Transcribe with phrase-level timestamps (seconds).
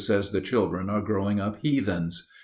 [0.03, 2.27] says the children are growing up heathens.